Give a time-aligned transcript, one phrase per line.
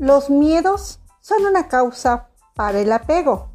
[0.00, 3.50] Los miedos son una causa para el apego.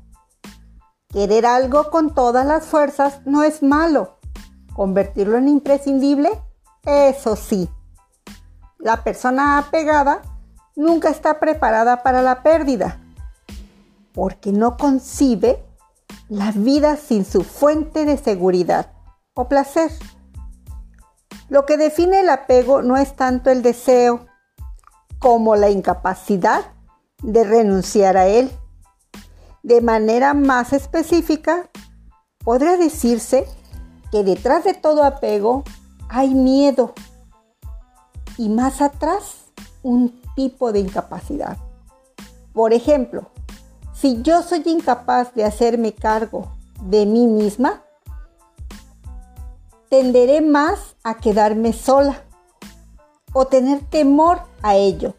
[1.10, 4.20] Querer algo con todas las fuerzas no es malo.
[4.76, 6.30] Convertirlo en imprescindible,
[6.84, 7.68] eso sí.
[8.78, 10.22] La persona apegada
[10.76, 13.02] nunca está preparada para la pérdida,
[14.14, 15.66] porque no concibe
[16.30, 18.92] la vida sin su fuente de seguridad
[19.34, 19.92] o placer.
[21.50, 24.28] Lo que define el apego no es tanto el deseo
[25.26, 26.66] como la incapacidad
[27.24, 28.52] de renunciar a él.
[29.64, 31.68] De manera más específica,
[32.44, 33.48] podría decirse
[34.12, 35.64] que detrás de todo apego
[36.10, 36.94] hay miedo
[38.38, 39.38] y más atrás
[39.82, 41.58] un tipo de incapacidad.
[42.54, 43.32] Por ejemplo,
[43.96, 46.52] si yo soy incapaz de hacerme cargo
[46.84, 47.82] de mí misma,
[49.90, 52.22] tenderé más a quedarme sola
[53.38, 55.14] o tener temor a ello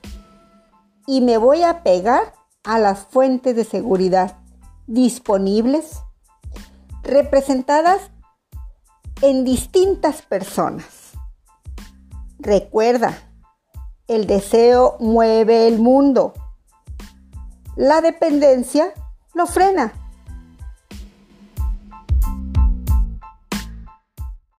[1.06, 2.32] y me voy a pegar
[2.64, 4.38] a las fuentes de seguridad
[4.86, 6.00] disponibles
[7.02, 8.10] representadas
[9.20, 11.12] en distintas personas.
[12.38, 13.18] Recuerda,
[14.08, 16.32] el deseo mueve el mundo.
[17.76, 18.94] La dependencia
[19.34, 19.92] lo frena.